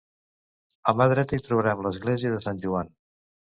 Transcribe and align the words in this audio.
A 0.91 0.95
mà 1.01 1.07
dreta 1.11 1.39
hi 1.39 1.45
trobarem 1.49 1.85
l'església 1.89 2.35
de 2.35 2.43
Sant 2.49 2.65
Joan. 2.67 2.93